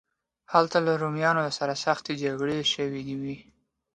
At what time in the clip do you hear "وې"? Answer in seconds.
3.21-3.37